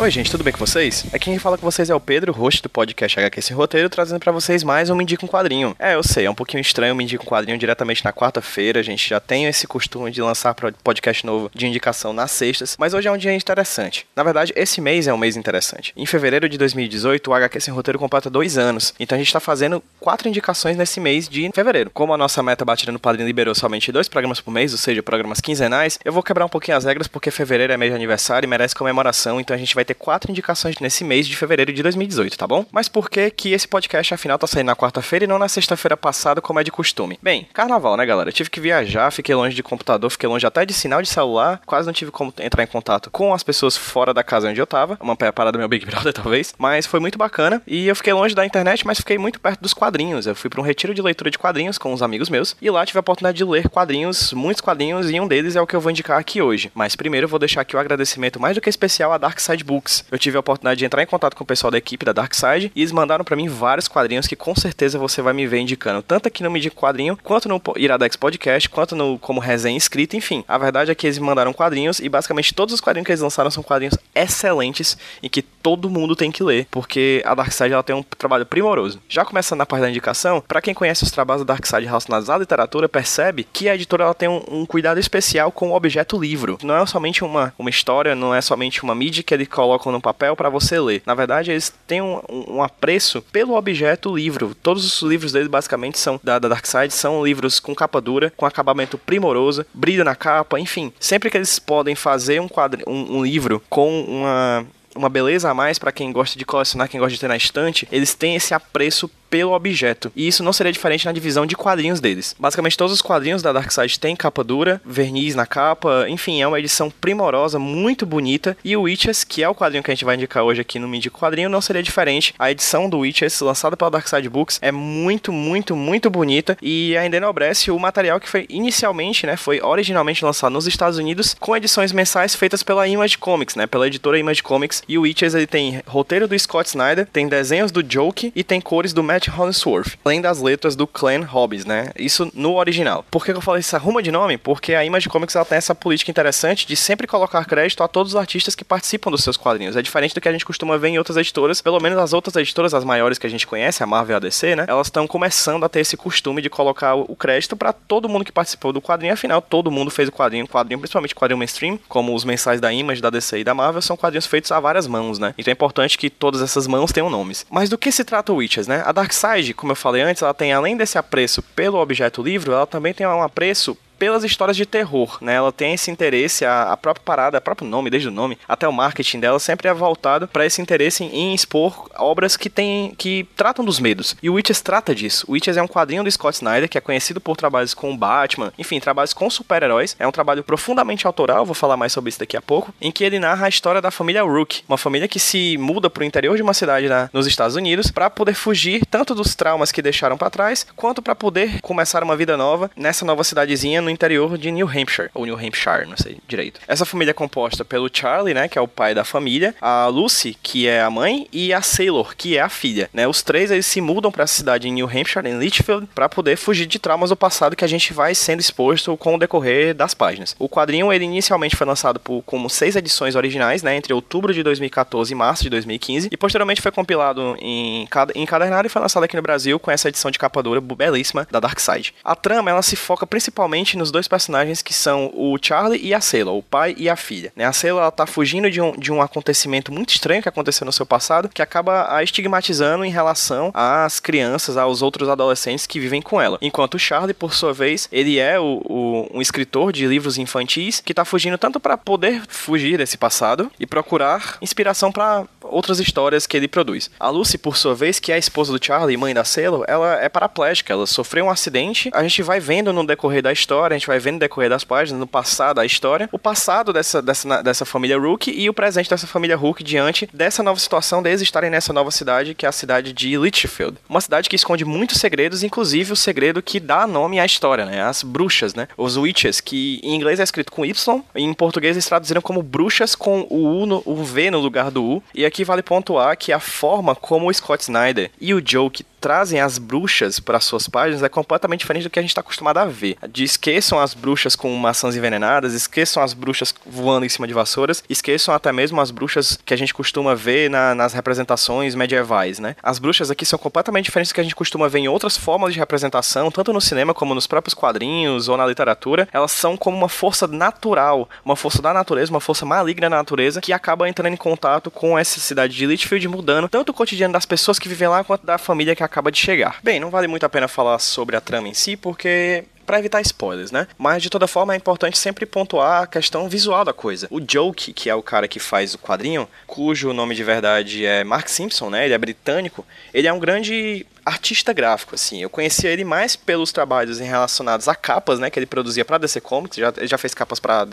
[0.00, 1.04] Oi, gente, tudo bem com vocês?
[1.12, 4.20] Aqui quem fala com vocês é o Pedro, host do podcast HQ Esse Roteiro, trazendo
[4.20, 5.74] para vocês mais um Me Indica um Quadrinho.
[5.76, 8.82] É, eu sei, é um pouquinho estranho Me Indica um Quadrinho diretamente na quarta-feira, a
[8.82, 10.54] gente já tem esse costume de lançar
[10.84, 14.06] podcast novo de indicação nas sextas, mas hoje é um dia interessante.
[14.14, 15.92] Na verdade, esse mês é um mês interessante.
[15.96, 19.40] Em fevereiro de 2018, o HQ Sem Roteiro completa dois anos, então a gente está
[19.40, 21.90] fazendo quatro indicações nesse mês de fevereiro.
[21.90, 25.02] Como a nossa meta batida no Padrinho liberou somente dois programas por mês, ou seja,
[25.02, 28.46] programas quinzenais, eu vou quebrar um pouquinho as regras porque fevereiro é mês de aniversário
[28.46, 31.82] e merece comemoração, então a gente vai ter quatro indicações nesse mês de fevereiro de
[31.82, 32.64] 2018, tá bom?
[32.70, 35.96] Mas por que que esse podcast afinal tá saindo na quarta-feira e não na sexta-feira
[35.96, 37.18] passada, como é de costume?
[37.22, 38.28] Bem, carnaval, né, galera?
[38.28, 41.60] Eu tive que viajar, fiquei longe de computador, fiquei longe até de sinal de celular,
[41.64, 44.66] quase não tive como entrar em contato com as pessoas fora da casa onde eu
[44.66, 48.12] tava, uma parada do meu Big Brother talvez, mas foi muito bacana e eu fiquei
[48.12, 50.26] longe da internet, mas fiquei muito perto dos quadrinhos.
[50.26, 52.84] Eu fui para um retiro de leitura de quadrinhos com uns amigos meus e lá
[52.84, 55.80] tive a oportunidade de ler quadrinhos, muitos quadrinhos, e um deles é o que eu
[55.80, 56.70] vou indicar aqui hoje.
[56.74, 59.64] Mas primeiro eu vou deixar aqui o agradecimento mais do que especial a Dark Side
[59.78, 60.04] Books.
[60.10, 62.34] Eu tive a oportunidade de entrar em contato com o pessoal da equipe da Dark
[62.34, 65.60] Side e eles mandaram para mim vários quadrinhos que com certeza você vai me ver
[65.60, 70.16] indicando, tanto aqui no Media Quadrinho, quanto no Iradex Podcast, quanto no como resenha escrita,
[70.16, 70.44] enfim.
[70.48, 73.20] A verdade é que eles me mandaram quadrinhos e basicamente todos os quadrinhos que eles
[73.20, 77.74] lançaram são quadrinhos excelentes e que todo mundo tem que ler, porque a Dark Side
[77.74, 78.98] ela tem um trabalho primoroso.
[79.06, 82.30] Já começando na parte da indicação, para quem conhece os trabalhos da Dark Side relacionados
[82.30, 86.18] à literatura, percebe que a editora ela tem um, um cuidado especial com o objeto
[86.18, 86.56] livro.
[86.62, 90.00] Não é somente uma, uma história, não é somente uma mídia que eles colocam no
[90.00, 91.02] papel para você ler.
[91.04, 94.54] Na verdade, eles têm um, um, apreço pelo objeto livro.
[94.62, 98.32] Todos os livros deles, basicamente, são da, da Dark Side, são livros com capa dura,
[98.34, 100.90] com acabamento primoroso, brilho na capa, enfim.
[100.98, 104.66] Sempre que eles podem fazer um, quadro, um, um livro com uma
[104.98, 107.88] uma beleza a mais para quem gosta de colecionar, quem gosta de ter na estante,
[107.90, 110.12] eles têm esse apreço pelo objeto.
[110.14, 112.34] E isso não seria diferente na divisão de quadrinhos deles.
[112.38, 116.58] Basicamente, todos os quadrinhos da Darkseid têm capa dura, verniz na capa, enfim, é uma
[116.58, 118.56] edição primorosa, muito bonita.
[118.64, 120.88] E o Witches, que é o quadrinho que a gente vai indicar hoje aqui no
[120.88, 122.34] Mídia Quadrinho, não seria diferente.
[122.38, 127.16] A edição do Witches, lançada pela Darkseid Books, é muito, muito, muito bonita e ainda
[127.16, 131.92] enobrece o material que foi inicialmente, né, foi originalmente lançado nos Estados Unidos com edições
[131.92, 134.82] mensais feitas pela Image Comics, né, pela editora Image Comics.
[134.88, 138.60] E o Witches, ele tem roteiro do Scott Snyder, tem desenhos do Joke e tem
[138.60, 141.90] cores do Matt Matt Hollingsworth, além das letras do Clan Hobbes, né?
[141.98, 143.04] Isso no original.
[143.10, 144.38] Por que eu falei essa ruma de nome?
[144.38, 148.12] Porque a Image Comics ela tem essa política interessante de sempre colocar crédito a todos
[148.12, 149.74] os artistas que participam dos seus quadrinhos.
[149.74, 152.36] É diferente do que a gente costuma ver em outras editoras, pelo menos as outras
[152.36, 154.66] editoras, as maiores que a gente conhece, a Marvel e a DC, né?
[154.68, 158.30] Elas estão começando a ter esse costume de colocar o crédito para todo mundo que
[158.30, 159.12] participou do quadrinho.
[159.12, 163.02] Afinal, todo mundo fez o quadrinho, quadrinho, principalmente quadrinho mainstream, como os mensais da Image,
[163.02, 165.34] da DC e da Marvel, são quadrinhos feitos a várias mãos, né?
[165.36, 167.44] Então é importante que todas essas mãos tenham nomes.
[167.50, 168.82] Mas do que se trata o Witches, né?
[168.86, 172.66] A Darkseid, como eu falei antes, ela tem além desse apreço pelo objeto livro, ela
[172.66, 175.34] também tem um apreço pelas histórias de terror, né?
[175.34, 178.66] Ela tem esse interesse, a, a própria parada, o próprio nome, desde o nome, até
[178.66, 182.94] o marketing dela sempre é voltado para esse interesse em, em, expor obras que tem,
[182.96, 184.16] que tratam dos medos.
[184.22, 185.26] E o Witches trata disso.
[185.28, 188.52] O Witches é um quadrinho do Scott Snyder que é conhecido por trabalhos com Batman,
[188.58, 189.96] enfim, trabalhos com super-heróis.
[189.98, 193.04] É um trabalho profundamente autoral, vou falar mais sobre isso daqui a pouco, em que
[193.04, 196.36] ele narra a história da família Rook, uma família que se muda para o interior
[196.36, 200.16] de uma cidade na, nos Estados Unidos para poder fugir tanto dos traumas que deixaram
[200.16, 204.50] para trás, quanto para poder começar uma vida nova nessa nova cidadezinha no interior de
[204.50, 206.60] New Hampshire, ou New Hampshire, não sei direito.
[206.68, 210.36] Essa família é composta pelo Charlie, né, que é o pai da família, a Lucy,
[210.42, 213.08] que é a mãe, e a Sailor, que é a filha, né?
[213.08, 216.36] Os três eles se mudam para a cidade em New Hampshire, em Litchfield, para poder
[216.36, 219.94] fugir de traumas do passado que a gente vai sendo exposto com o decorrer das
[219.94, 220.36] páginas.
[220.38, 224.42] O quadrinho ele inicialmente foi lançado por como seis edições originais, né, entre outubro de
[224.42, 229.16] 2014 e março de 2015, e posteriormente foi compilado em encadernado e foi lançado aqui
[229.16, 231.94] no Brasil com essa edição de capa dura belíssima da Dark Side.
[232.04, 236.00] A trama ela se foca principalmente nos dois personagens que são o Charlie e a
[236.00, 237.32] Sailor, o pai e a filha.
[237.34, 237.44] Né?
[237.44, 240.72] A Sailor ela tá fugindo de um, de um acontecimento muito estranho que aconteceu no
[240.72, 246.02] seu passado, que acaba a estigmatizando em relação às crianças, aos outros adolescentes que vivem
[246.02, 246.38] com ela.
[246.42, 250.80] Enquanto o Charlie, por sua vez, ele é o, o um escritor de livros infantis
[250.80, 256.26] que tá fugindo tanto para poder fugir desse passado e procurar inspiração para outras histórias
[256.26, 256.90] que ele produz.
[256.98, 259.94] A Lucy, por sua vez, que é a esposa do Charlie, mãe da Selo, ela
[260.00, 261.90] é paraplégica, ela sofreu um acidente.
[261.92, 264.64] A gente vai vendo no decorrer da história, a gente vai vendo no decorrer das
[264.64, 268.90] páginas, no passado da história, o passado dessa, dessa, dessa família Rook e o presente
[268.90, 272.52] dessa família Rook diante dessa nova situação deles estarem nessa nova cidade, que é a
[272.52, 273.76] cidade de Litchfield.
[273.88, 277.82] Uma cidade que esconde muitos segredos, inclusive o segredo que dá nome à história, né?
[277.82, 278.68] As bruxas, né?
[278.76, 282.94] Os witches, que em inglês é escrito com Y, em português eles traduziram como bruxas
[282.94, 285.02] com o U, no, o V no lugar do U.
[285.14, 288.84] E aqui vale pontuar que a forma como o Scott Snyder e o Joe que
[289.00, 292.58] trazem as bruxas para suas páginas é completamente diferente do que a gente está acostumado
[292.58, 292.96] a ver.
[293.08, 297.82] De esqueçam as bruxas com maçãs envenenadas, esqueçam as bruxas voando em cima de vassouras,
[297.88, 302.56] esqueçam até mesmo as bruxas que a gente costuma ver na, nas representações medievais, né?
[302.62, 305.52] As bruxas aqui são completamente diferentes do que a gente costuma ver em outras formas
[305.52, 309.08] de representação, tanto no cinema como nos próprios quadrinhos ou na literatura.
[309.12, 313.40] Elas são como uma força natural, uma força da natureza, uma força maligna da natureza
[313.40, 317.26] que acaba entrando em contato com essa cidade de Litchfield, mudando tanto o cotidiano das
[317.26, 319.58] pessoas que vivem lá quanto da família que acaba de chegar.
[319.62, 323.00] Bem, não vale muito a pena falar sobre a trama em si, porque para evitar
[323.00, 323.66] spoilers, né?
[323.78, 327.08] Mas de toda forma é importante sempre pontuar a questão visual da coisa.
[327.10, 331.02] O Joke, que é o cara que faz o quadrinho, cujo nome de verdade é
[331.02, 331.86] Mark Simpson, né?
[331.86, 332.66] Ele é britânico.
[332.92, 335.22] Ele é um grande artista gráfico, assim.
[335.22, 339.20] Eu conhecia ele mais pelos trabalhos relacionados a capas, né, que ele produzia para DC
[339.20, 339.58] Comics.
[339.58, 340.66] Já, ele já fez capas para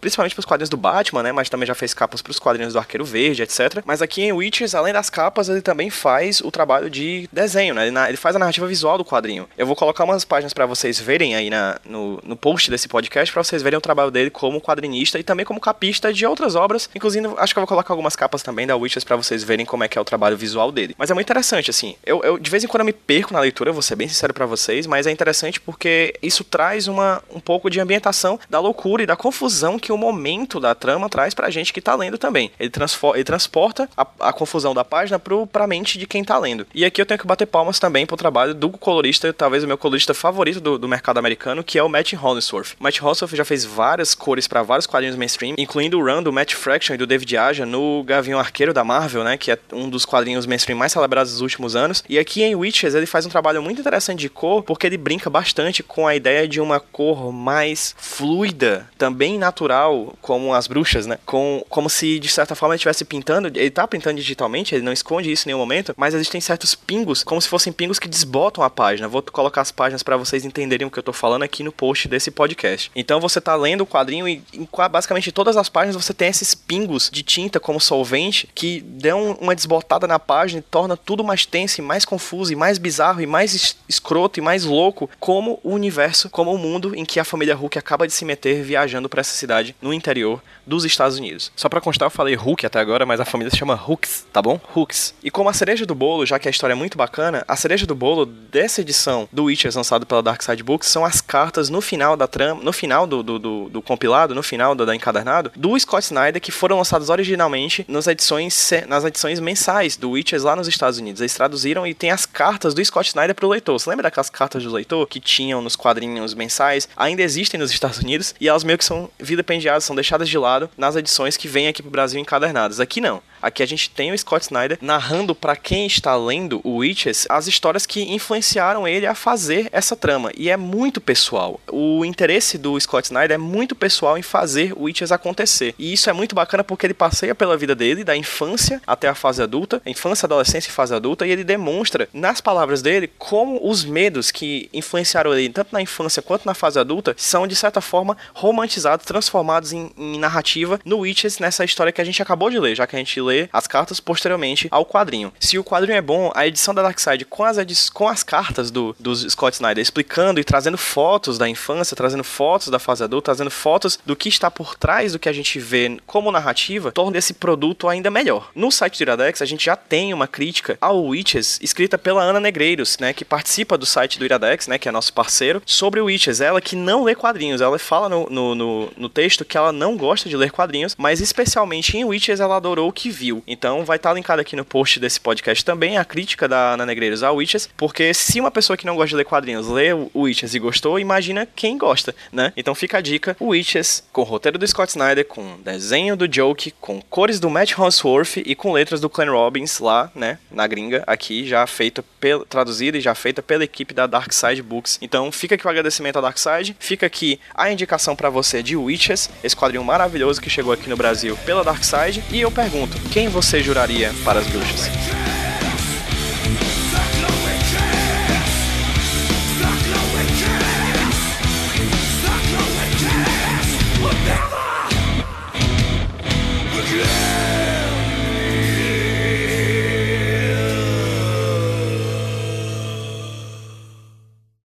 [0.00, 2.72] principalmente para os quadrinhos do Batman, né, mas também já fez capas para os quadrinhos
[2.72, 3.82] do Arqueiro Verde, etc.
[3.84, 7.86] Mas aqui em Witches, além das capas, ele também faz o trabalho de desenho, né?
[7.86, 9.48] Ele, ele faz a narrativa visual do quadrinho.
[9.56, 13.32] Eu vou colocar umas páginas para vocês verem aí na, no, no post desse podcast
[13.32, 16.88] para vocês verem o trabalho dele como quadrinista e também como capista de outras obras.
[16.94, 19.84] Inclusive, acho que eu vou colocar algumas capas também da Witches para vocês verem como
[19.84, 20.94] é que é o trabalho visual dele.
[20.98, 21.96] Mas é muito interessante, assim.
[22.04, 24.08] Eu, eu eu de vez em quando eu me perco na leitura, vou ser bem
[24.08, 28.58] sincero para vocês, mas é interessante porque isso traz uma, um pouco de ambientação da
[28.58, 32.18] loucura e da confusão que o momento da trama traz pra gente que tá lendo
[32.18, 32.50] também.
[32.58, 32.70] Ele,
[33.14, 36.66] ele transporta a, a, confusão da página pro, pra mente de quem tá lendo.
[36.74, 39.78] E aqui eu tenho que bater palmas também pro trabalho do colorista, talvez o meu
[39.78, 42.74] colorista favorito do, do mercado americano, que é o Matt Hollingsworth.
[42.78, 46.54] Matt Hollingsworth já fez várias cores para vários quadrinhos mainstream, incluindo o run do Matt
[46.54, 50.04] Fraction e do David Aja no Gavião Arqueiro da Marvel, né, que é um dos
[50.04, 52.04] quadrinhos mainstream mais celebrados dos últimos anos.
[52.08, 55.28] E aqui em Witches ele faz um trabalho muito interessante de cor, porque ele brinca
[55.28, 61.18] bastante com a ideia de uma cor mais fluida, também natural, como as bruxas, né?
[61.26, 64.92] Com, como se de certa forma ele estivesse pintando, ele tá pintando digitalmente, ele não
[64.92, 68.64] esconde isso em nenhum momento, mas existem certos pingos, como se fossem pingos que desbotam
[68.64, 69.08] a página.
[69.08, 72.08] Vou colocar as páginas para vocês entenderem o que eu tô falando aqui no post
[72.08, 72.90] desse podcast.
[72.94, 76.54] Então você tá lendo o quadrinho e em basicamente todas as páginas você tem esses
[76.54, 81.46] pingos de tinta como solvente que dão uma desbotada na página e torna tudo mais
[81.46, 85.70] tenso e mais confuso e mais bizarro e mais escroto e mais louco como o
[85.70, 89.20] universo, como o mundo em que a família Hulk acaba de se meter viajando para
[89.20, 91.52] essa cidade no interior dos Estados Unidos.
[91.56, 94.40] Só para constar, eu falei Hulk até agora, mas a família se chama Hooks, tá
[94.40, 94.60] bom?
[94.74, 95.14] Hooks.
[95.22, 97.86] E como a cereja do bolo, já que a história é muito bacana, a cereja
[97.86, 101.80] do bolo dessa edição do Witcher lançado pela Dark Side Books são as cartas no
[101.80, 105.50] final da trama, no final do, do, do, do compilado, no final do, da encadernado,
[105.56, 110.56] do Scott Snyder, que foram lançados originalmente nas edições, nas edições mensais do Witcher lá
[110.56, 111.20] nos Estados Unidos.
[111.20, 113.78] Eles traduziram e tem as cartas do Scott Snyder pro leitor.
[113.78, 116.88] Você lembra daquelas cartas do leitor que tinham nos quadrinhos mensais?
[116.96, 120.70] Ainda existem nos Estados Unidos e elas meio que são vilipendiadas, são deixadas de lado
[120.76, 122.80] nas edições que vêm aqui pro Brasil encadernadas.
[122.80, 123.22] Aqui não.
[123.42, 127.48] Aqui a gente tem o Scott Snyder narrando para quem está lendo o Witches as
[127.48, 130.30] histórias que influenciaram ele a fazer essa trama.
[130.36, 131.60] E é muito pessoal.
[131.68, 135.74] O interesse do Scott Snyder é muito pessoal em fazer o Witches acontecer.
[135.76, 139.14] E isso é muito bacana porque ele passeia pela vida dele, da infância até a
[139.14, 141.81] fase adulta, infância, adolescência e fase adulta, e ele demonstra
[142.12, 146.78] nas palavras dele como os medos que influenciaram ele tanto na infância quanto na fase
[146.78, 152.00] adulta são de certa forma romantizados, transformados em, em narrativa no Witches nessa história que
[152.00, 155.32] a gente acabou de ler, já que a gente lê as cartas posteriormente ao quadrinho.
[155.38, 158.94] Se o quadrinho é bom, a edição da Darkseid com as, com as cartas do,
[159.14, 163.98] Scott Snyder explicando e trazendo fotos da infância, trazendo fotos da fase adulta, trazendo fotos
[164.04, 167.88] do que está por trás do que a gente vê como narrativa, torna esse produto
[167.88, 168.50] ainda melhor.
[168.54, 172.38] No site do Iradex, a gente já tem uma crítica ao Witches escrita pela Ana
[172.38, 176.04] Negreiros, né, que participa do site do Iradex, né, que é nosso parceiro, sobre o
[176.04, 176.40] Witches.
[176.40, 179.96] Ela que não lê quadrinhos, ela fala no, no, no, no texto que ela não
[179.96, 183.42] gosta de ler quadrinhos, mas especialmente em Witches ela adorou o que viu.
[183.46, 186.84] Então vai estar tá linkado aqui no post desse podcast também a crítica da Ana
[186.84, 190.10] Negreiros ao Witches, porque se uma pessoa que não gosta de ler quadrinhos lê o
[190.14, 192.52] Witches e gostou, imagina quem gosta, né?
[192.54, 196.74] Então fica a dica, o Witches, com roteiro do Scott Snyder, com desenho do Joke,
[196.80, 201.02] com cores do Matt Honsworth e com letras do Clan Robbins lá, né, na gringa,
[201.06, 202.04] aqui já feita,
[202.48, 204.98] traduzida e já feita pela equipe da Dark Side Books.
[205.00, 208.76] Então fica aqui o agradecimento à Dark Side, fica aqui a indicação para você de
[208.76, 212.96] Witches, esse quadrinho maravilhoso que chegou aqui no Brasil pela Dark Side, e eu pergunto,
[213.10, 215.31] quem você juraria para as bruxas?